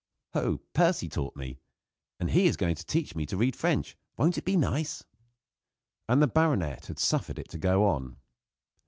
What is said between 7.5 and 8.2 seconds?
go on.